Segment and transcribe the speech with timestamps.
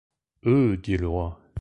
[0.43, 0.77] Heuh!
[0.77, 1.39] dit le roi.